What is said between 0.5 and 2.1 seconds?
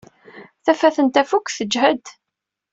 Tafat n tafukt tejhed.